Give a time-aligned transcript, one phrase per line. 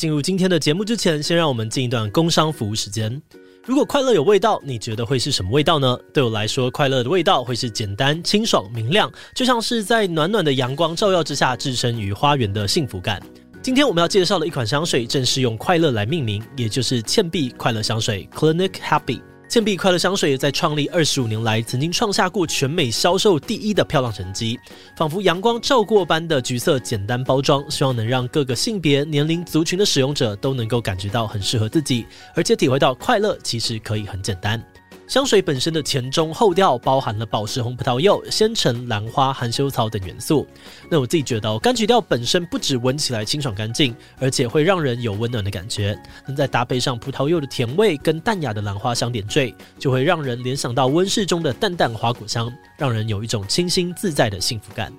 [0.00, 3.20] 进入今天的节目之前，先让我们进一段工商服务时间。
[3.66, 5.94] 如果快乐有味道，你觉得会是什么味道呢？
[6.10, 13.20] 对我来说，快乐的味道会是简单、清爽、明亮，就像是在暖暖的阳光照耀之下置身于花园的幸福感。
[13.60, 19.20] 今天我们要介绍的一款香水，正是用快乐来命名，也就是倩碧快乐香水 （Clinic Happy）。
[19.50, 24.56] 倩碧快乐香水在创立二十五年来，曾经创下过全美销售第一的漂亮成绩，
[24.94, 34.62] 仿佛阳光照过般的橘色简单包装，希望能让各个性别、年龄族群的使用者都能够感觉到很适合自己，而且体会到快乐其实可以很简单。
[35.10, 40.46] 香水本身的前中后调包含了宝石红葡萄柚、鲜橙、兰花、含羞草等元素。
[40.88, 46.00] 那我自己觉得哦，柑橘调本身不止闻起来清爽干净，而且会让人有温暖的感觉。
[46.28, 54.92] 能再搭配上葡萄柚的甜味跟淡雅的兰花香点缀，就会让人联想到温室中的淡淡花果香，让人有一种清新自在的幸福感。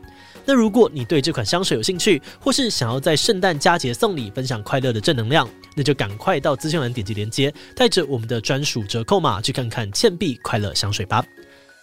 [0.46, 11.26] 那如果你对这款香水有兴趣，或是想要在圣诞佳节送礼，分享快乐的正能量，那就赶快到资讯栏点击连接，带着我们的专属折扣码去看看倩碧快乐香水吧。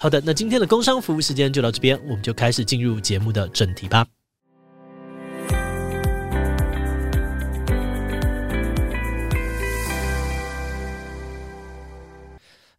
[0.00, 4.06] 好的，那今天的工商服务时间就到这边，我们就开始进入节目的正题吧。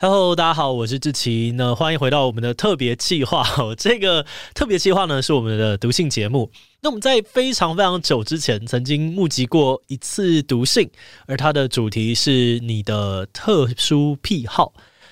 [0.02, 1.52] Hello，大家好，我是志奇。
[1.58, 3.76] 那欢迎回到我们的特别计划哦。
[3.78, 6.50] 这个特别计划呢，是我们的读信节目。
[6.80, 10.90] 那我们在非常非常久之前，曾经募集过一次读信，
[11.28, 14.72] 而它的主题是你的特殊癖好。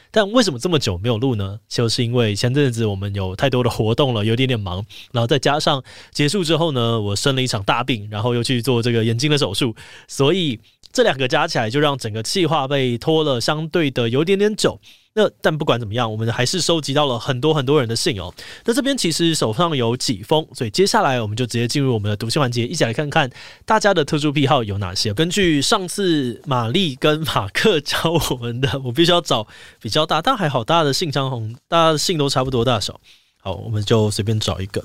[0.09, 1.59] 但为什么这么久没有录呢？
[1.67, 9.75] 就是因为前阵子我们有太多的活动了，有点点忙，然后再加上结束之后呢，我生了一场大病，然后又去做这个眼睛的手术，
[10.07, 10.57] 所以。
[10.97, 14.79] 这两个加起来，就让整个计划被拖了相对的有点点久。
[15.13, 18.33] 那但不管怎么样，我们还是收集到了很多很多人的信哦。
[18.65, 23.29] 那这边其实手上有几封，所以接下来我们就直接进入我们的读信环节，一起来看看
[23.63, 25.13] 大家的特殊癖好有哪些。
[25.13, 29.47] 根据上次玛丽跟马克教我们的，我必须要找
[29.79, 32.99] 比较大，但还好大家的信箱红，大家的信都差不多大小。
[33.37, 34.83] 好，我们就随便找一个。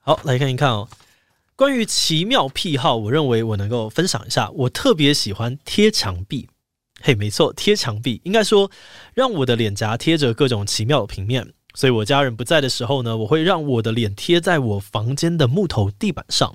[0.00, 0.86] 好，来看一看哦。
[1.62, 4.50] 关于奇妙癖好，我认为我能够分享一下。
[4.50, 6.48] 我特别喜欢贴墙壁，
[7.00, 8.68] 嘿，没错，贴墙壁应该说
[9.14, 11.48] 让我的脸颊贴着各种奇妙的平面。
[11.74, 16.52] 所以我家人不在的时候呢，我会让我的脸贴在我房间的木头地板上。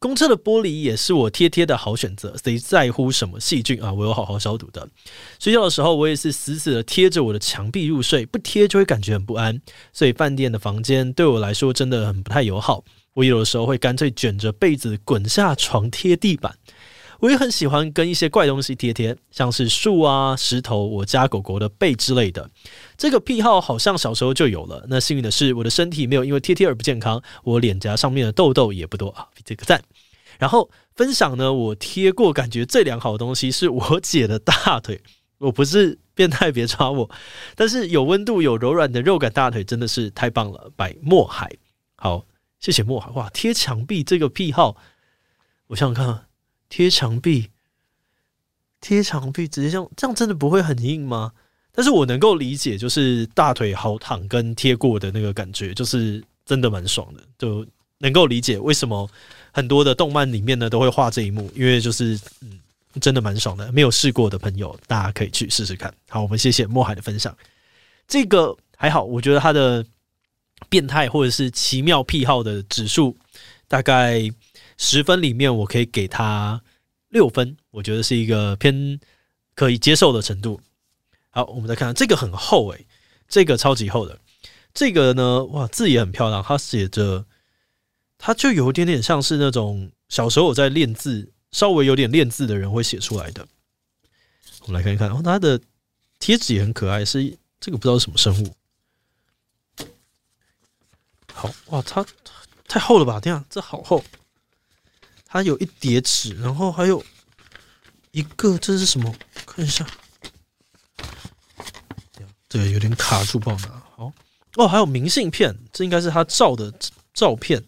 [0.00, 2.34] 公车的玻璃也是我贴贴的好选择。
[2.42, 3.92] 谁在乎什么细菌啊？
[3.92, 4.88] 我有好好消毒的。
[5.38, 9.62] 睡觉的时候，我也是死死的贴着我的墙壁入睡，不贴就会感觉很不安。
[9.92, 12.82] 所以饭店的房间对我来说真的很不太友好。
[13.14, 16.56] 我有的时候会干脆卷着被子滚下床贴地板。
[17.20, 22.50] 我也很喜欢跟一些怪东西贴贴，像是树啊、石头、我家狗狗的背之类的。
[22.98, 24.84] 这个癖好好像小时候就有了。
[24.88, 29.80] 那幸运的是，我的身体没有因为贴贴而不健康，我脸颊上面的痘痘也不多啊，这个赞。
[30.38, 35.00] 然后分享呢，我贴过感觉最良好的东西是我姐的大腿。
[35.38, 37.08] 我不是变态，别抓我。
[37.54, 40.70] 但是有温度、有柔软的肉感大腿真的是太棒了。
[40.76, 41.48] 百墨海，
[41.96, 42.26] 好。
[42.64, 43.28] 谢谢墨海哇！
[43.28, 44.74] 贴墙壁这个癖好，
[45.66, 46.24] 我想想看，
[46.70, 47.50] 贴墙壁，
[48.80, 51.32] 贴墙壁直接这样，这样真的不会很硬吗？
[51.72, 57.66] 但是我能够理解，就是大腿好躺跟贴过的那个感觉，就是真的蛮爽的，就
[57.98, 59.06] 能够理解为什么
[59.52, 62.58] 很多的动漫里面呢都会画这一幕，因为就是嗯，
[62.98, 63.70] 真的蛮爽的。
[63.72, 65.94] 没有试过的朋友，大家可以去试试看。
[66.08, 67.36] 好，我们谢谢墨海的分享。
[68.08, 69.84] 这个还好，我觉得他的。
[70.68, 73.16] 变态或者是奇妙癖好的指数，
[73.68, 74.30] 大概
[74.76, 76.62] 十分里面，我可以给他
[77.08, 78.98] 六分，我觉得是一个偏
[79.54, 80.60] 可以接受的程度。
[81.30, 82.86] 好，我们再看看这个很厚诶、
[83.28, 84.18] 这个超级厚的，
[84.72, 87.24] 这个呢，哇，字也很漂亮，它写着，
[88.18, 93.46] 它就有一点点像是那种小时候我在练字，稍微有点练字的人会写出来的。
[94.62, 95.60] 我们来看一看，然后它的
[96.18, 98.54] 贴纸也很可爱，是这个不知道是什么生物。
[101.36, 102.06] 好哇，它
[102.68, 103.18] 太厚了吧？
[103.20, 104.02] 这样这好厚，
[105.26, 107.04] 它有一叠纸，然后还有
[108.12, 109.12] 一个，这是什么？
[109.44, 109.84] 看一下，
[112.48, 113.82] 对，有点卡住，不好拿。
[113.96, 114.12] 好
[114.56, 116.72] 哦，还有明信片，这应该是他照的
[117.12, 117.62] 照片，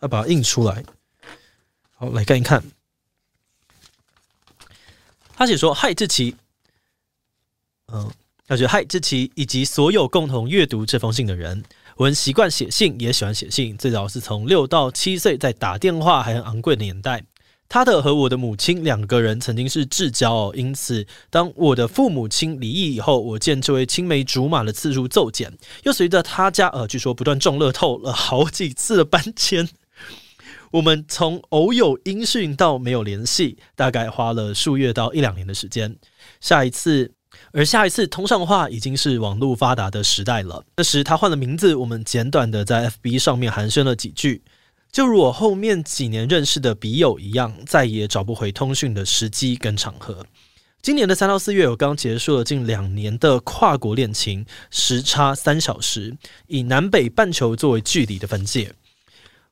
[0.00, 0.84] 他把它印出来。
[1.94, 2.62] 好，来看一看，
[5.36, 6.36] 他写说：“嗨，志祺。”
[7.86, 8.12] 嗯，
[8.48, 11.64] 他说：“嗨，志祺，以及所有共同阅读这封信的人。”
[12.02, 13.76] 我很习惯写信，也喜欢写信。
[13.76, 17.22] 最早是从六到七岁，在打电话还很昂贵的年代。
[17.68, 25.56] 他的和我的母亲两个人曾经是至交哦，因此当我的父母亲离异以后，我见这位青梅竹马的次数骤减。
[25.84, 29.68] 又随着他家呃，据说不断中乐透了好几次的搬迁，
[30.72, 35.96] 我们从偶有音讯到没有联系，大概花了数月到一两年的时间。
[36.40, 37.12] 下一次，
[37.52, 40.64] 而下一次通上话已经是网络发达的时代了。
[40.76, 44.42] 那时他换了名字，我们简短的在 FB 上面寒暄了几句，
[44.90, 50.24] 就如我后面几年认识的笔友一样，再也找不回通讯的时机跟场合。
[50.80, 56.16] 今年的三到四月，我刚结束了近两年的跨国恋情，时差三小时，
[56.48, 58.72] 以南北半球作为距离的分界。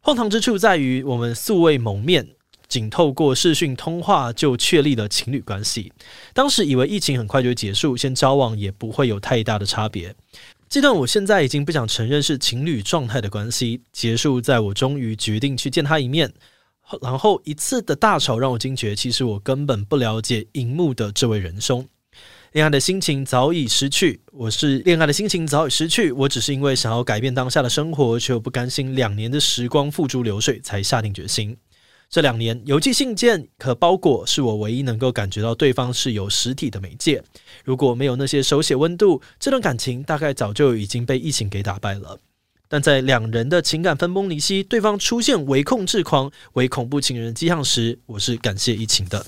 [0.01, 2.27] 荒唐之处在于，我们素未谋面，
[2.71, 5.93] 仅透过视讯通话就确立了情侣关系。
[6.33, 10.15] 当时以为疫情很快就结束，先交往也不会有太大的差别。
[10.69, 16.33] 这段我现在已经不想承认是情侣状态的关系，结束在我终于决定去见他一面。
[17.03, 21.87] 然后一次的大吵让我惊觉，其实我根本不了解荧幕的这位仁兄。
[22.53, 31.57] 恋爱的心情早已失去，我是恋爱的心情早已失去，我只是因为想要改变当下的生活，却又不甘心两年的时光付诸流水，才下定决心。
[32.11, 37.23] 这两年，邮寄信件和包裹是我唯一能够感觉到对方是有实体的媒介。
[37.65, 42.19] 如果没有那些手写温度，这段感情大概早就已经被疫情给打败了。
[42.67, 49.25] 但在两人的情感分崩离析，对方出现唯控制狂、唯恐怖情人迹象时，我是感谢疫情的。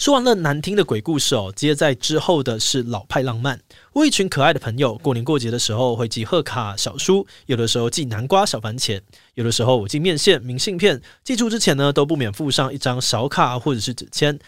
[0.00, 3.60] 说完了难听的鬼故事哦，接在之后的是老派浪漫。
[3.92, 8.98] 我一群可爱的朋友，过年过节的时候会寄贺卡、小书，有的时候寄南瓜、小番茄，
[9.34, 10.98] 有的时候我寄面线、明信片。
[11.22, 14.38] 寄出之前呢，都不免附上一张小卡或者是纸签。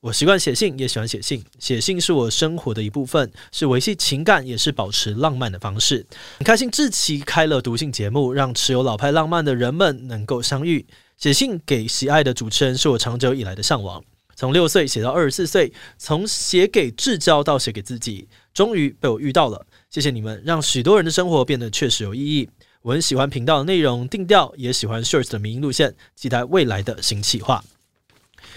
[0.00, 1.42] 我习惯写信，也喜欢写信。
[1.58, 6.04] 写信是我生活的一部分，是维系情感，也是保持浪漫的方式。
[6.36, 10.84] 很开心志奇开了读信节目，让持有老派浪漫的人们能够相遇。
[11.16, 14.04] 写信给喜爱的主持人，是我长久以来的向往。
[14.42, 19.64] 从六岁写到二十四岁，从写给至交到写给自己，终于被我遇到了。
[19.88, 22.50] 谢谢你们，让许多人的生活变得确实有意义。
[22.80, 27.62] 我很喜欢频道的内容定调，也喜欢 Shirts 的迷音路线，期待未来的新企划。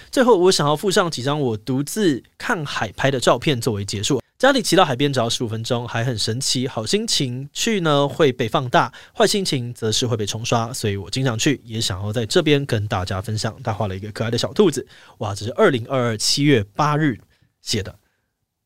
[0.09, 4.19] 最后，我想要附上几张我独自看海拍的照片作为结束。
[4.45, 6.67] 家里骑到海边只要十五分钟，还很神奇。
[6.67, 10.71] 好心情去呢会被放大，坏心情则是会被冲刷。
[10.71, 13.57] 所以我经常去，也想要在这边跟大家分享。
[13.63, 14.85] 他画了一个可爱的小兔子，
[15.17, 17.17] 哇，这是二零二二七月八日
[17.63, 17.97] 写的，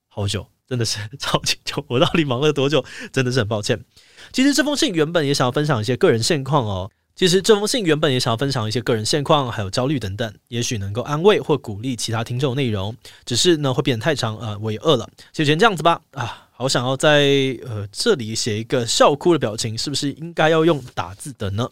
[0.09, 1.81] 好久，真的是超级久。
[1.87, 2.83] 我到底忙了多久？
[3.13, 3.85] 真的是很抱歉。
[4.33, 6.91] 其实这封信原本也想要分享一些个人现况哦。
[7.19, 12.95] 其实这封信原本也想要分享一些个人现况，还有焦虑等等，也许能够安慰或鼓励其他听众内容。
[13.25, 15.99] 只是呢，会变得太长，呃，我也饿了，就先这样子吧。
[16.11, 17.27] 啊，好想要在
[17.65, 21.69] 呃这里写一个笑哭的表情，是不是应该要用打字的呢？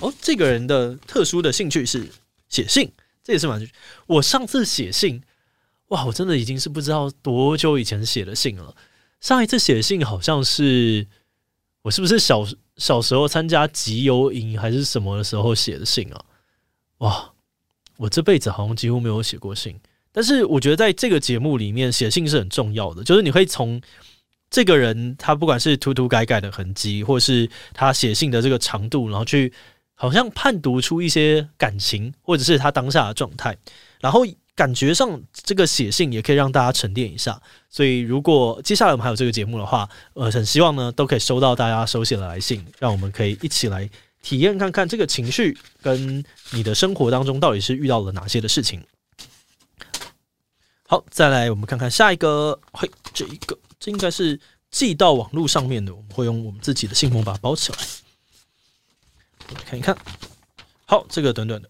[0.00, 2.08] 哦，这个人的特殊的兴趣是
[2.48, 2.90] 写信，
[3.22, 3.64] 这也是蛮。
[4.08, 5.22] 我上次写信，
[5.90, 8.74] 哇，我真的已经是不知道多久以前写的信了。
[9.20, 11.06] 上一次写信好像是
[11.86, 12.44] 我是不是小？
[12.78, 16.20] 小时候参加集邮营还是什么的时候写的信啊？
[16.98, 17.32] 哇，
[17.96, 19.78] 我这辈子好像几乎没有写过信。
[20.10, 23.80] 但是我觉得在这个节目里面写信是很重要的，就是你会从
[24.50, 29.52] 这个人他不管是涂涂改改的痕迹，或是他写信的这个长度，然后去
[29.94, 33.56] 好像判读出一些感情，或者是他当下的状态，
[34.00, 34.26] 然后。
[34.56, 37.40] 感觉上，这个写信也可以让大家沉淀一下。
[37.68, 43.88] 所以，如果接下来我们还有这个节目的话，呃，很希望呢都可以收到大家手写的来信，让我们可以一起来
[44.22, 48.82] 体验看看这个情绪跟你的生活当中到底是遇到了哪些的事情。
[50.88, 54.40] 好，再来我们看看下一个，嘿，这一个这应该是
[54.70, 57.78] 寄到网络上面的，我们会用我们自己的信封把它包起来，
[59.66, 59.94] 看一看。
[60.86, 61.68] 好，这个短短的。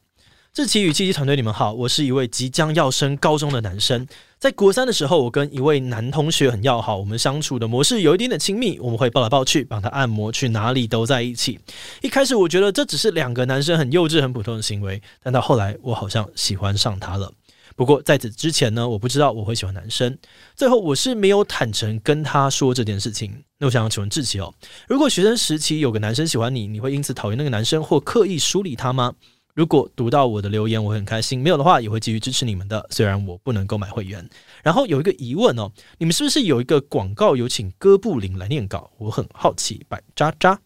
[0.57, 4.09] 志奇与七七团队，你们好，我是一位即将要升高中的男生。
[4.39, 11.61] 在国三的时候，我跟一位男同学很要好，我们相处的模式有一点点亲密，我们会抱来抱去，帮他按摩，去哪里都在一起。
[12.01, 17.31] 一开始我觉得这只是两个男生很幼稚、很普通的行为，但到后来我好像喜欢上他了。
[17.77, 20.17] 不过在此之前呢，我不知道我会喜欢男生。
[20.55, 23.45] 最后我是没有坦诚跟他说这件事情。
[23.59, 24.55] 那我想要请问志奇哦，
[24.89, 29.13] 如果学生时期有个男生喜欢你，你会因此讨厌那个男生或刻意疏离他吗？
[29.57, 32.87] 如果读到我的留言，我很开心；没有的话，也会继续支持你们的。
[32.91, 34.29] 虽然我不能购买会员。
[34.63, 38.91] 然后有一个疑问哦，你们是不是有一个广告有请哥布林来念稿？
[38.99, 39.83] 我很好奇。
[39.89, 40.61] 白渣渣，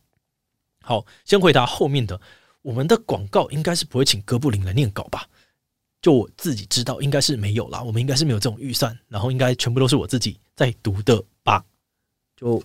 [0.82, 2.20] 好，先回答后面的。
[2.62, 5.24] 我们的广告应该是不会请哥布林来念稿吧？
[6.02, 7.80] 就我自己知道，应该是没有啦。
[7.80, 11.64] 我们应该是没有这种预算，然后应该全部都是我自己在读的吧？
[12.36, 12.60] 就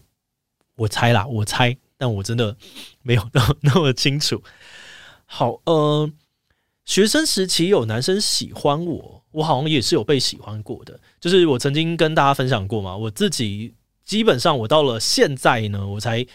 [0.76, 2.58] 我猜啦，我猜，但我真的
[3.04, 4.42] 没有那 那么清楚。
[5.26, 6.10] 好，呃，
[6.86, 11.00] 学生时期有男生喜欢我，我好像也是有被喜欢过的。
[11.20, 16.26] 就是我曾经跟大家分享过嘛，我自己基本上我到了现在呢，我才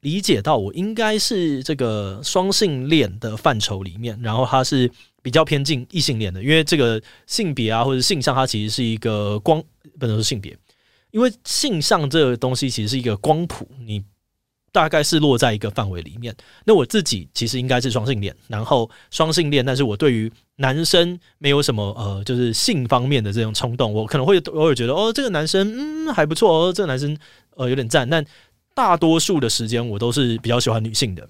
[0.00, 4.90] 理解到我应该是这个双性恋的范畴里面，然后他是
[5.22, 9.62] 比较偏近异性恋的，因为这个性别啊或者性向，它其实是一个光，
[9.98, 10.56] 不能说性别，
[11.10, 14.02] 因为性向这个东西其实是一个光谱，你
[14.72, 16.34] 大概是落在一个范围里面。
[16.64, 27.16] 那我自己其实应该是双性恋，然后双性恋，但是我对于男生没有什么呃，就是性方面的这种冲动，我可能会偶尔觉得哦，这个男生嗯还不错哦，这个男生
[27.56, 28.24] 呃有点赞，但。
[28.72, 31.28] 大多数的时间我都是比较喜欢女性的，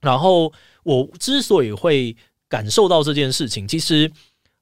[0.00, 0.52] 然后
[0.84, 2.14] 我之所以会
[2.46, 4.08] 感受到这件事情，其实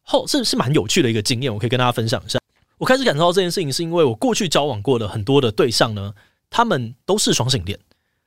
[0.02, 2.38] 后是是蛮有趣的一个经验，我可以跟大家分享一下。
[2.78, 6.14] 我开始感受到这件事情，是因为我过去交往过的很多的对象呢，
[6.48, 7.78] 他们都是双性恋，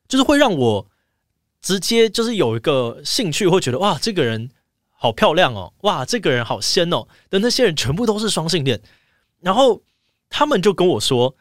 [0.09, 0.85] 就是会让我
[1.61, 4.49] 直接就是有一个兴趣，会觉得哇，这个人
[4.89, 8.81] 好漂亮哦，哇，这个人好仙哦的那些人全部都是双性恋，
[9.39, 9.81] 然后
[10.29, 11.33] 他们就跟我说，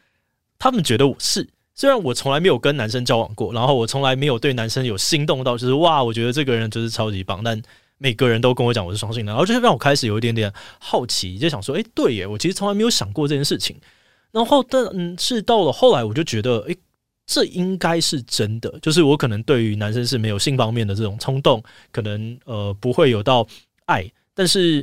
[0.58, 1.48] 他们觉得我是。
[1.74, 7.40] 虽然我从来没有跟男生交往过，然后我从来没有对男生有心动到，就是哇，我觉得这个人就是超级棒。
[7.44, 7.62] 但
[7.98, 13.76] 每个人都跟我讲我是双性恋，然后就让我开始有一点点好奇，就想说，诶，对耶，我其实从来没有想过这件事情。
[14.32, 16.76] 然后，但嗯，是到了后来，我就觉得，诶，
[17.28, 18.76] 这应该是真的。
[18.80, 23.46] 就是我可能对于男生是没有性方面的这种冲动，可能呃不会有到
[23.84, 24.82] 爱，但是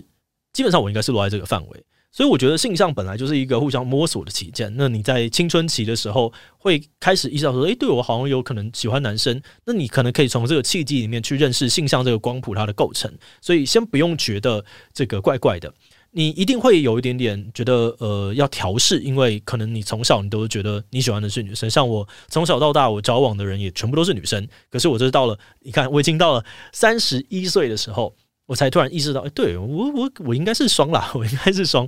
[0.54, 1.84] 基本上我应该是落在这个范围。
[2.12, 4.74] 所以我觉得性向本来就是一个互相摸索的期间。
[4.78, 9.42] 那你在青春期的时候会开始意识到说，诶，对我好像有可能喜欢男生。
[9.66, 13.12] 那你可能可以从这个契机里面去认识性向这个光谱它的构成。
[13.42, 15.74] 所以先不用觉得这个怪怪的，
[16.18, 21.70] 你一定会有一点点觉得呃要调试，因为可能你从小你都觉得你喜欢的是女生。
[21.70, 31.86] 像我从小到大我交往的人也全部都是女生，可是我这是到了你看我已经到了三十一岁的时候，我才突然意识到，诶，对我我我应该是双啦，我应该是双。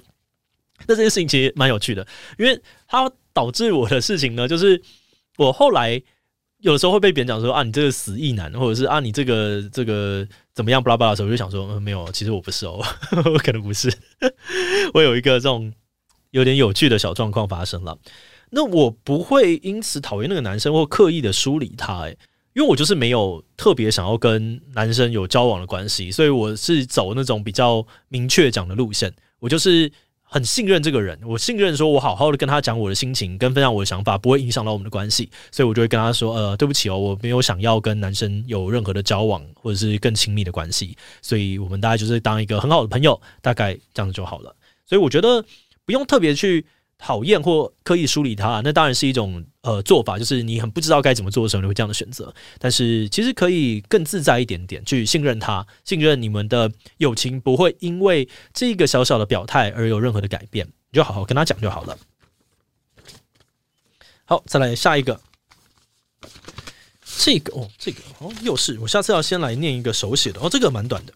[0.88, 2.05] 那这件事情其实蛮有趣的，
[2.38, 4.81] 因为它导致我的事情呢，就是
[5.38, 6.03] 我后来
[6.60, 12.84] 有的时候会被别人讲说啊，你这个死异男，或者是啊，你这个这个怎么样巴拉巴拉的时候，我就想说，嗯，没有，其实我不是哦，
[13.26, 13.94] 我 可能不是。
[14.94, 15.72] 我有一个这种
[16.32, 17.98] 有点有趣的小状况发生了，
[18.50, 22.18] 那我不会因此讨厌那个男生或刻意的疏离他，诶，
[22.56, 29.92] 因为我就是没有特别想要跟男生有交往的关系，所以我是走那种比较明确讲的路线，我就是。
[30.29, 44.55] 很信任这个人，我信任说，我好好的跟他讲我的心情，跟分享我的想法，不会影响到我们的关系，所以我就会跟他说，呃，对不起哦，我没有想要跟男生有任何的交往，或者是更亲密的关系，所以我们大概就是当一个很好的朋友，大概这样子就好了。
[44.86, 45.43] 所以我觉得
[45.86, 46.65] 不用特别去。
[46.98, 52.34] 讨厌或刻意疏离他，那当然是一种呃做法，就是你很不知道该怎么做的时候，你会这样的选择。
[52.58, 61.98] 但是其实可以更自在一点点，去信任他，信任你们的友情不会因为这个小小的表态而有任何的改变，你就好好跟他讲就好了。
[64.25, 65.22] 好，再来下一个，
[67.20, 71.13] 这个哦，这个哦，又是我下次要先来念一个手写的哦，这个蛮短的，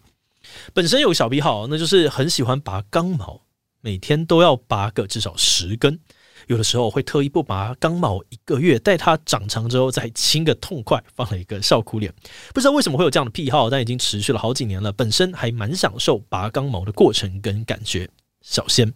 [0.72, 3.42] 本身有小癖好，那就是很喜欢拔钢毛。
[3.82, 5.98] 每天都要拔个至少十根，
[6.46, 12.14] 有的时候会特意不拔刚毛一个月，待它长长之后再清个痛快，放了一个笑哭脸。
[12.54, 14.92] 不知道为什么会有这样的癖好，但已经持续了好几年了。
[14.92, 18.08] 本身还蛮享受拔刚毛的过程跟感觉。
[18.40, 18.92] 小仙，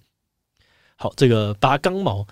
[0.94, 2.24] 好，这个拔刚毛，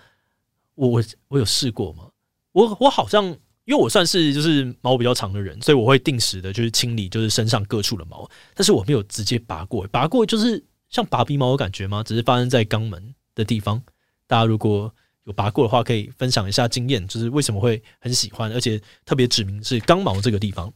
[0.76, 2.08] 我我我有试过吗？
[2.52, 3.24] 我我好像
[3.64, 10.64] 因为我算是就是毛比较长的人，所以我会定时的就是清理就是身上各处的毛，但是我没有直接拔过，拔过就是。
[10.94, 12.04] 像拔鼻毛有感觉吗？
[12.04, 13.82] 只是发生在肛门的地方。
[14.28, 20.72] 大家如果有拔过的话，可以分享一下经验，就是为什么会很喜欢，而且特别指明是肛毛这个地方。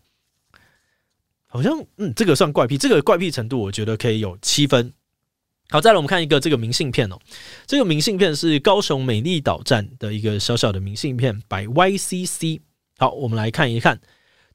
[1.46, 4.92] 好像嗯，这个算怪癖，这个怪癖程度我觉得可以有七分。
[5.70, 7.16] 好，再来我们看一个这个明信片哦，
[7.64, 12.60] 这个明信片是高雄美丽岛站的一个小小的明信片，by YCC。
[12.96, 14.00] 好，我们来看一看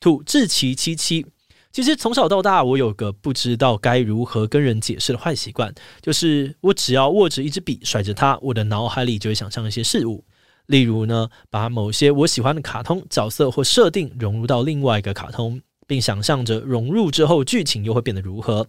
[0.01, 1.25] 土志奇七七。
[1.73, 10.23] 其实从小到大，我有个不知道该如何跟人解释的坏习惯，就是我只要握着一支笔，甩着它，我的脑海里就会想象一些事物。
[10.67, 18.63] 例如呢，把某些我喜欢的卡通角色或设定融入到另外一个卡通，并想象着融入之后剧情又会变得如何；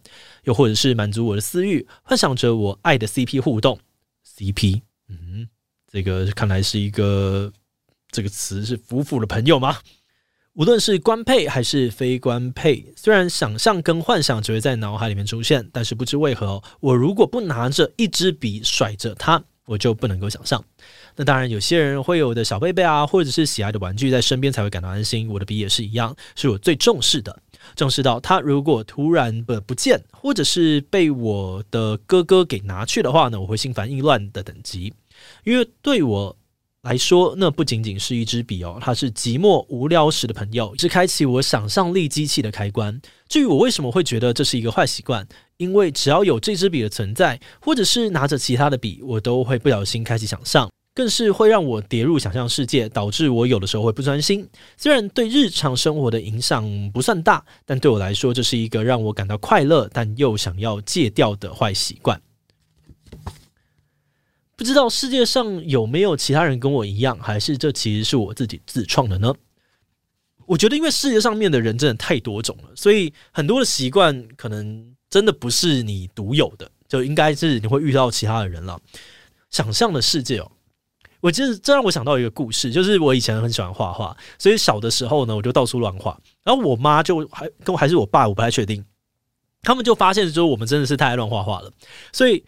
[0.45, 3.79] 又或者是满足我的私欲，幻想着我爱的 CP 互动。
[4.27, 4.81] CP，
[5.11, 5.47] 嗯，
[5.93, 7.53] 这个看来是一个
[8.11, 9.77] 这个词是夫妇的朋友吗？
[10.55, 20.65] 无论是官配还是非官配，虽然想象跟幻想只会在脑海里面出现，但是不知为何，我如果不拿着一支笔甩着它，我就不能够想象。
[21.17, 25.29] 那当然，有些人会有的小贝贝啊，或者是喜爱的玩具在身边才会感到安心。
[25.29, 27.37] 我的笔也是一样，是我最重视的。
[27.75, 34.95] 重视到它如果突然的不见，或者是被我的哥哥给拿去的话呢，我会心烦意乱的等级。
[35.43, 36.37] 因为对我
[36.85, 43.01] 来说，那不仅仅是一支笔哦，它是寂寞无聊时的朋友，是开启我想象力机器的开关。
[43.27, 45.27] 至于我为什么会觉得这是一个坏习惯，
[45.57, 54.47] 因为只要有这支笔的存在，或者是拿着其他的笔，我都会不小心开启想象，更是会让我跌入想象世界，导致我有的时候会不专心。
[54.77, 62.21] 虽然对日常生活的影响不算大，但对我来说，这是一个让我感到快乐，但又想要戒掉的坏习惯。
[64.57, 69.35] 不知道世界上有没有其他人跟我一样，还是这其实是我自己自创的呢？
[70.47, 78.79] 我觉得，因为世界上面的人真的太多种了，所以很多的习惯可能真的不是你独有的，就应该是你会遇到其他的人了。
[79.51, 80.53] 想象的世界哦，
[81.21, 88.85] 我记得这让我想到一个故事，就是我以前很喜欢画画，所以小的时候呢，我就到处乱画，然后我妈就还跟我还是我爸，我不太确定，
[89.63, 91.73] 他们就发现说我们真的是太爱乱画画了，
[92.13, 92.45] 所以。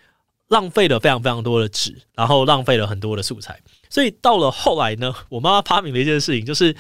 [0.49, 3.61] 浪费了非常非常多的纸，然后浪费了很多的素材，
[3.91, 6.75] 所以到了后来呢，我妈妈发明了一件事情，就是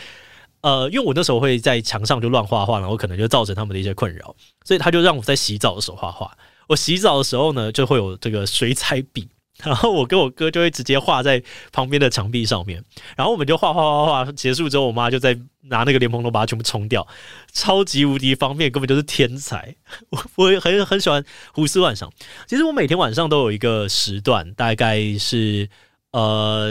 [0.60, 6.36] 呃，因为我那时候会在墙上就乱画画，然后可能就造成他们的一些困扰，所以她就让我在洗澡的时候画画。
[6.68, 9.28] 我洗澡的时候呢，就会有这个水彩笔。
[9.62, 12.84] 然后我跟我哥就会直接画在旁边的墙壁上面，
[13.16, 17.06] 然后我们就画画画画，结束之后，我妈就在拿那个莲蓬头把它全部冲掉，
[17.52, 19.74] 超级无敌方便，根本就是天才。
[20.10, 22.12] 我我也很很喜欢胡思乱想。
[22.46, 25.68] 其实我每天晚上都有一个时段，大概是
[26.12, 26.70] 呃，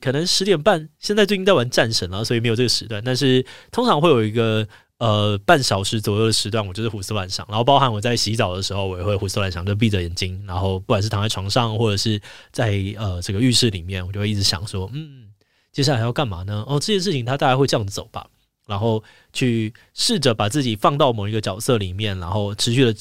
[0.00, 0.88] 可能十点半。
[0.98, 4.68] 现在最近在玩战神了，所以没有这个时段，但是通常会有一个。
[4.98, 12.18] 呃，半小时左右的时段，我就是胡思乱想，然后包含我在洗澡的时候，我也会胡思乱想，就闭着眼睛，然后不管是躺在床上，或者是
[12.50, 15.26] 在呃这个浴室里面，我就会一直想说，嗯，
[15.70, 16.64] 接下来要干嘛呢？
[16.66, 18.26] 哦，这件事情它大概会这样子走吧，
[18.66, 22.94] 然后去试着把自己放到某一个角色里面，然后持续的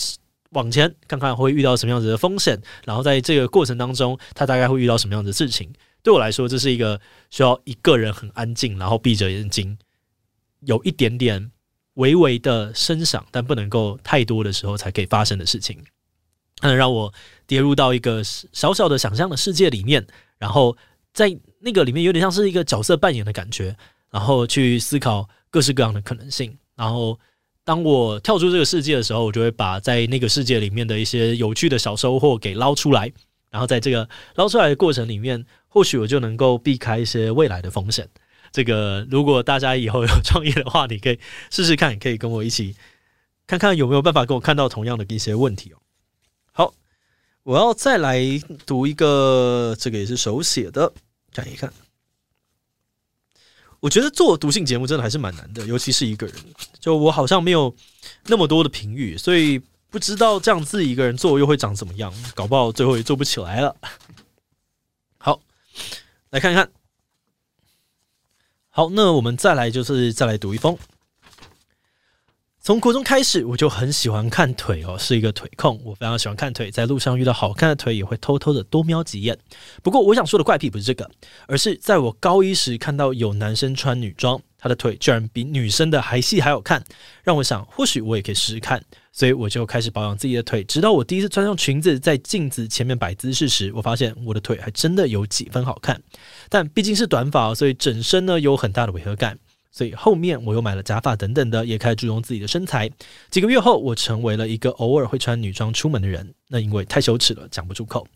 [0.49, 5.71] 往前看看会遇到什么样子的风险，然后在这个过程当中，他大概会遇到什么样子的事情。
[6.03, 6.99] 对我来说，这是一个
[7.29, 9.77] 需要一个人很安静，然后闭着眼睛，
[10.65, 11.51] 有一点点。
[11.95, 15.77] 微微的声响，但不能够太多的时候才可以发生的事情，
[16.57, 17.13] 它能让我
[17.45, 20.05] 跌入到一个小小的想象的世界里面，
[20.37, 20.77] 然后
[21.13, 23.75] 在那个里面有点像是一个角色扮演的感觉，
[24.11, 26.57] 然后去思考各式各样的可能性。
[26.75, 27.17] 然后
[27.63, 33.11] 当我跳出这个世界的时候，我就会把在那个世界里面的一些有趣的小收获给捞出来，
[33.49, 38.09] 然后在这个捞出来的过程里面，或许我就能够避开一些未来的风险。
[38.55, 41.19] 这个，如果大家以后有创业的话，你可以
[41.51, 42.73] 试试看，可以跟我一起
[43.45, 45.77] 看看有没有办法跟我看到同样的一些问题哦。
[46.53, 46.73] 好，
[47.43, 48.17] 我要再来
[48.65, 50.93] 读一个，这个也是手写的，
[51.33, 51.73] 看一看。
[53.81, 56.35] 我觉得做读性节目真的还是蛮难的，尤其是一个人，
[56.79, 57.75] 就我好像没有
[58.27, 63.75] 那么多的评语，所以不知道这样自己一个人做又会长怎么样，搞不好最后也做不起来了。
[65.17, 65.41] 好，
[66.29, 66.71] 来看一看。
[68.77, 70.77] 好，那我们再来，就是再来读一封。
[72.59, 75.79] 从国中开始，我就很喜欢看腿哦，是一个腿控。
[75.85, 79.39] 我非常喜欢看腿，在路上遇到好看的腿，也会偷偷的多瞄几眼。
[79.81, 81.09] 不过，我想说的怪癖不是这个，
[81.47, 86.83] 而是在我高一时看到有男生穿女装，他的腿居然比女生的还细还好看，
[87.23, 88.83] 让我想，或许我也可以试试看。
[89.11, 96.01] 所以我就开始保养自己的腿，直到我第一次穿上裙子，在镜子前面摆姿势时，我发现我的腿还真的有几分好看。
[96.49, 99.37] 但毕竟是短发，所以整身呢有很大的违和感。
[99.71, 102.89] 所以后面我又买了假发等等的，也开始注重自己的身材。
[103.29, 106.33] 几个月后，我成为了一个偶尔会穿女装出门的人。
[106.47, 108.07] 那因为太羞耻了，讲不出口。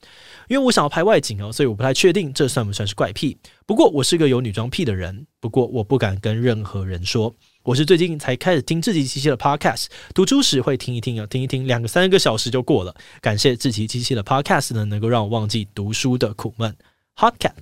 [0.49, 3.37] 因为我想要拍外景哦，所以我不太确定这算不算是怪癖。
[3.67, 7.33] 不过我是个有女装癖的人，不过我不敢跟任何人说。
[7.61, 9.85] 我是最近才开始听志祺七七的 Podcast，
[10.15, 12.95] 读书时会听一听啊，听一听，两个三个小时就过了。
[13.21, 16.75] 感谢志祺七七的 Podcast 呢，能够让我忘记读书的苦闷。
[17.15, 17.53] Hotcat，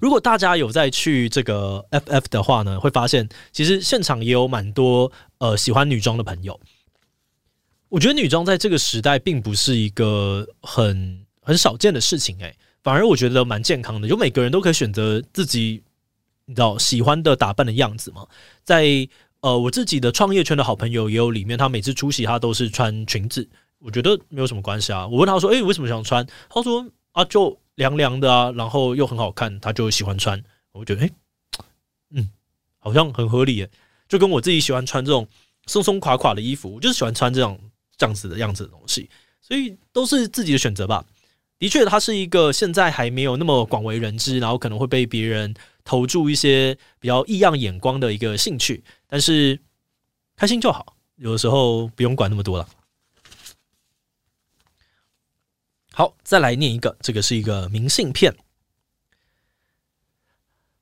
[0.00, 6.60] 如果大家有在去这个 FF 的话呢，会发现其实现场也有蛮多呃喜欢女装的朋友。
[7.88, 15.82] 我觉得女装在这个时代并不是一个很很少见的事情，诶，反而我觉得蛮健康的，有每个人都可以选择自己。
[16.44, 18.26] 你知道喜欢的打扮的样子嘛？
[18.64, 19.08] 在
[19.40, 25.06] 呃，我自己的创业圈的好朋友也有里面，他每次出席他都是穿裙子，我觉得没有什么关系啊。
[25.06, 31.12] 我问他说：“诶、为什么想穿？”他说：“啊，就凉凉的啊，然后又很好看，他就喜欢穿。”我觉得，诶、
[32.12, 32.30] 嗯，
[32.78, 33.70] 好像很合理耶，
[34.08, 35.26] 就跟我自己喜欢穿这种
[35.66, 37.60] 松松垮垮的衣服，我就是喜欢穿这种
[37.96, 39.10] 这样子的样子的东西，
[39.42, 41.04] 所以都是自己的选择吧。
[41.58, 45.52] 的确，它是一个现在还没有那么广为人知，然后可能会被别人
[45.84, 49.58] 投注一些比较异样眼光的一个兴趣，但是
[50.36, 52.68] 开心就好，有的时候不用管那么多了。
[55.92, 58.32] 好，再来念一个，这个是一个明信片。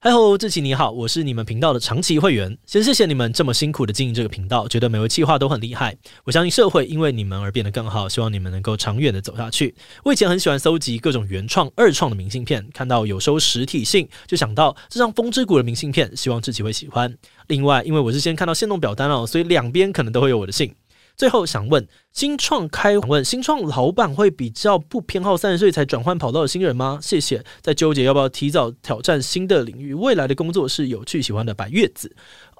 [0.06, 5.96] 嗨吼，志奇你好，我是你们频道的长期会员，先谢谢你们这么辛苦的经营这个频道，觉得每位企划都很厉害。
[6.22, 9.74] 我相信社会因为你们而变得更好，希望你们能够长远的走下去。
[10.04, 17.12] 我以前很喜欢搜集各种原创、二创的明信片，看到有收实体信，就想到这张风之谷的明信片，希望志祺会喜欢。
[17.48, 20.72] 另外，因为我是先看到限动表单哦，所以两边可能都会有我的信。
[21.16, 26.98] 最后想问，新创开问新创老板会比较不偏好三十岁才转换跑道的新人吗？
[27.00, 27.42] 谢谢。
[27.62, 32.14] 在纠结要不要提早挑战新的领域，未来的工作是有趣喜欢的白月子。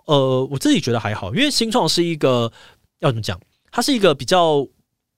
[0.07, 2.51] 呃，我自己觉得还好，因为新创是一个
[3.01, 3.39] 要怎么讲，
[3.71, 4.67] 它是一个比较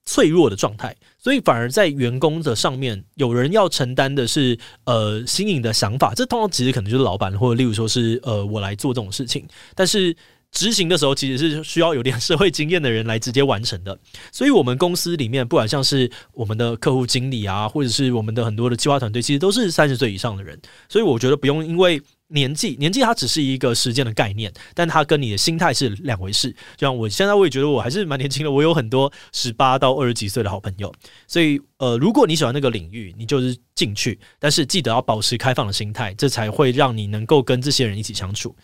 [0.03, 6.13] 脆弱的状态，所以反而在员工的上面，有人要承担的是呃新颖的想法。
[6.13, 10.13] 这通常其实可能就是老板，或者例如说是呃我来做这种事情，但是。
[10.51, 13.97] 执行的时候其实是需要有点社会经验的人来直接完成的，
[14.31, 20.59] 所以我们公司里面不管像是我们的客户经理啊，或者是我们的很多的计划团队，其实都是三十岁以上的人，
[20.89, 26.51] 所以我觉得不用因为年纪，年纪它只是一个时间的概念，但它跟你的心态是两回事。
[26.75, 30.93] 就像我现在我也觉得我还是蛮年轻的，我有很多十八到二十几岁的好朋友，
[31.27, 38.55] 所以呃，如果你喜欢那个领域，你就是进去，但是记得要保持开放的心态，这才会让你能够跟这些人一起相处。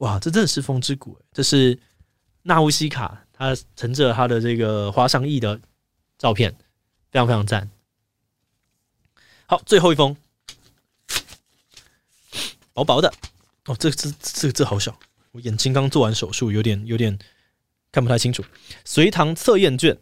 [0.00, 1.18] 哇，这真的是风之谷！
[1.32, 1.78] 这是
[2.42, 5.60] 纳乌西卡，他乘着他的这个花上翼的
[6.18, 6.50] 照片，
[7.10, 7.70] 非常非常赞。
[9.46, 10.16] 好，最后一封，
[12.72, 13.12] 薄薄的
[13.66, 14.98] 哦，这这这个字好小，
[15.32, 17.18] 我眼睛刚做完手术，有点有点
[17.92, 18.42] 看不太清楚。
[18.84, 19.98] 随堂测验卷。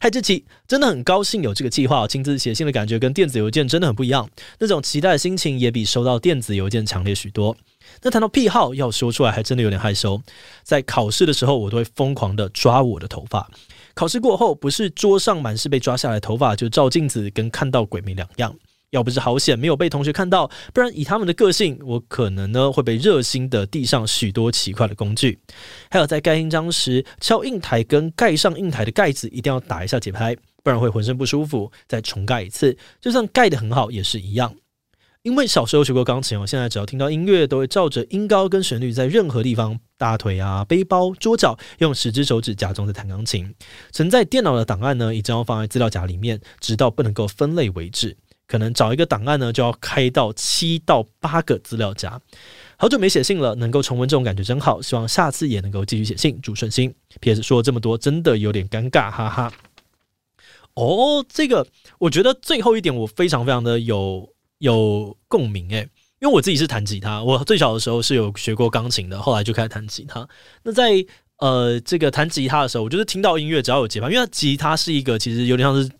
[0.00, 7.56] 嗨，志祺，真的很高兴有这个计划，亲自写信的感觉跟电子邮件真的很不一样，那种期待的心情也比收到电子邮件强烈许多。
[8.02, 10.20] 那谈到癖好，要说出来还真的有点害羞。
[10.62, 13.50] 在考试的时候，我都会疯狂的抓我的头发。
[13.94, 18.54] 考试过后，不是桌上满是被抓下来的头发，就照镜子跟看到鬼没两样。
[18.90, 25.38] 要不是好险没有被同学看到，不然以他们的个性，我可能呢会被热心的递上许多奇怪的工具。
[25.90, 31.70] 还有在盖印章时，敲印台跟盖上印台的盖子一定要打一下节拍，不然会浑身不舒服。
[31.86, 34.54] 再重盖一次，就算盖得很好也是一样。
[35.28, 43.54] 因为小时候学过钢琴，我现在只要听到音乐，都会照着音高跟旋律，在任何地方，大腿啊、背包、桌角，用十只手指假装在弹钢琴。
[43.92, 48.16] 存在电脑的档案呢，一直要放在资料夹里面，直到不能够分类为止。
[48.46, 52.18] 可能找一个档案呢，就要开到七到八个资料夹。
[52.78, 54.80] 好久没写信了，能够重温这种感觉真好。
[54.80, 56.94] 希望下次也能够继续写信，祝顺心。
[57.20, 57.42] P.S.
[57.42, 59.52] 说了这么多，真的有点尴尬，哈哈。
[60.72, 61.66] 哦，这个
[61.98, 64.26] 我觉得最后一点我非常非常的有
[64.58, 65.88] 有共鸣诶，
[66.20, 70.28] 因为我自己是弹吉他，我最小的时候是有学过钢琴的，后来就开始弹吉他。
[70.62, 71.04] 那在
[71.38, 75.90] 呃这个弹吉他的时候，我就是听到音乐只要有节拍，因为吉他是一个其实有点像是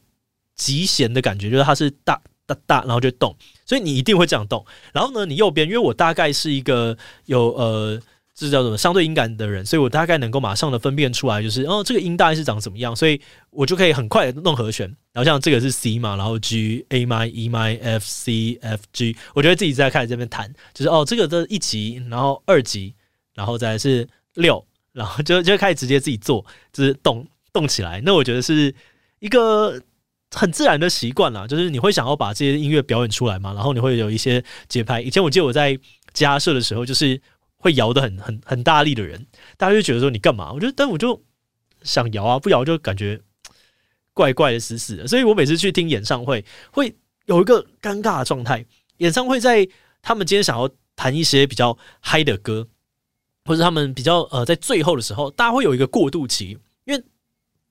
[0.54, 2.20] 极弦的感觉，就是它是大。
[2.48, 4.64] 哒哒，然后就动，所以你一定会这样动。
[4.94, 8.00] 然后呢，你右边，因为我大概是一个有呃，
[8.34, 14.96] 这叫什么相对音感的人，所以我大概能够马上的分辨出来，就是哦，这个音大概是长怎么样，所以我就可以很快的弄和弦。
[15.18, 22.94] 然后像这个是 C 嘛，然后 G A m E m F C F G，我觉得自己在开始这边弹，就是哦，这个的一级，然后二级，
[23.34, 28.00] 然后再是六，然后就就开始直接自己做，就是动动起来。
[28.04, 28.72] 那我觉得是
[29.18, 29.82] 一个。
[30.30, 35.00] 很自然的习惯啦，就是你会想要把这些音乐表演出来嘛，然后你会有一些节拍。
[35.00, 35.74] 以前我记得我在
[36.12, 37.18] 家社的时候，就是
[37.56, 39.26] 会摇得很很很大力的人，
[39.56, 40.52] 大家就觉得说你干嘛？
[40.52, 41.18] 我觉得，但我就
[41.82, 43.18] 想摇啊，不摇就感觉
[44.18, 45.06] 怪怪的、死死的。
[45.06, 46.92] 所以我每次去听演唱会，会
[47.26, 48.64] 有一个尴尬的状态。
[48.96, 49.66] 演唱会在
[50.02, 52.66] 他们今天想要弹一些比较嗨的歌，
[53.44, 57.00] 或者他们比较呃在最后的时候，大家会有一个过渡期，因为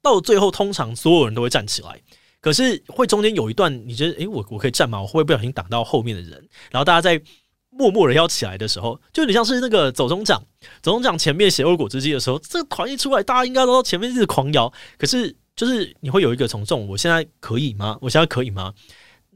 [0.02, 2.02] 到最后，通常所有人都会站起来。
[2.40, 5.02] 可是会中间有一段，你觉得，诶、我我可以站吗？
[5.02, 6.32] 我会不会不小心挡到后面的人？
[6.72, 7.22] 然后大家在
[7.70, 10.42] 默默的要起来的时候，就有点像是那个走中奖，
[10.82, 14.72] 走中奖前面写恶果之绩的时候，这个团一出来，大家应该都前面一直狂摇。
[14.98, 17.98] 可是就是你会有一个从众，我现在可以吗？
[18.00, 18.74] 我现在可以吗？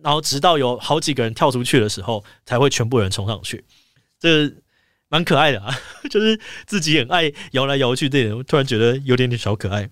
[0.02, 3.66] 然后直到有好几个人跳出去的时候，才会全部人冲上去。
[4.18, 4.50] 这
[5.10, 5.78] 蛮可爱的啊，
[6.10, 9.90] 就是自己很爱摇来摇去这点，突然觉得有点点小可爱。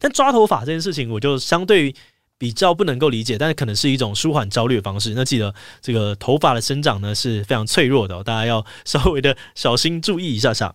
[0.00, 1.94] 但抓头发这件事情，我就相对。
[2.40, 5.12] 比较不能够理解，但是可能是一种舒缓焦虑的方式。
[5.14, 10.74] 那记得这个头发的生长呢是非常脆弱的，大家要稍微的小心注意一下下。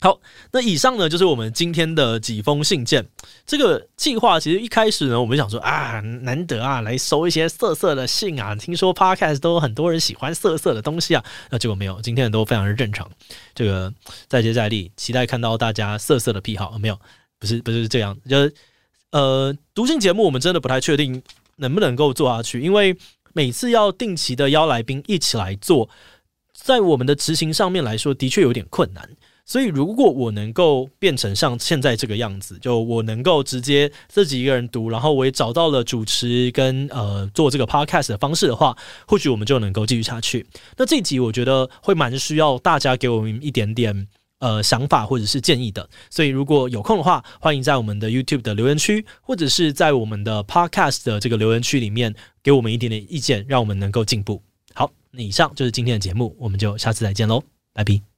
[0.00, 0.20] 好，
[0.52, 3.04] 那以上呢就是我们今天的几封信件。
[3.44, 13.10] 这个计划其实一开始呢，我们想说啊，难得啊来收一些色色的信啊，听说 Podcast 都有很多人喜欢色色的东西啊，那结果没有，今天都非常的正常。
[13.54, 13.92] 这个
[14.28, 16.78] 再接再厉，期待看到大家色色的癖好。
[16.78, 16.98] 没有，
[17.40, 18.54] 不是不是这样，就是。
[19.10, 21.22] 呃，读信节目我们真的不太确定
[21.56, 22.94] 能不能够做下去，因为
[23.32, 25.88] 每次要定期的邀来宾一起来做，
[26.52, 29.08] 在我们的执行上面来说，的确有点困难。
[29.50, 40.46] 所以，如果我能够变成像现在这个样子，就我能够直接自己一个人读，然后我也找到了主持跟呃做这个 podcast 的方式的话，或许我们就能够继续下去。
[40.76, 44.06] 那这一集我觉得会蛮需要大家给我们一点点
[44.40, 45.88] 呃想法或者是建议的。
[46.10, 54.42] 所以，如果有空的话，欢迎在我们的 YouTube 的留言区，或者是在我们的 podcast 的这个留言区里面给我们一点点意见，让我们能够进步。
[54.74, 58.17] 好，那以上就是今天的节目，我们就下次再见喽，拜拜。